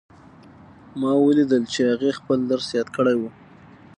ما 0.99 1.11
ولیدل 1.25 1.63
چې 1.73 1.79
هغې 1.91 2.11
خپل 2.19 2.37
درس 2.51 2.67
یاد 2.77 2.87
کړی 2.95 3.15
وو 3.17 3.29